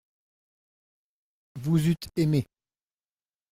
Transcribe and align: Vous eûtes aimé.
Vous 1.57 1.87
eûtes 1.87 2.09
aimé. 2.15 2.47